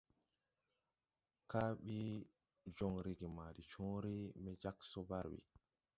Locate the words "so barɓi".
4.89-5.39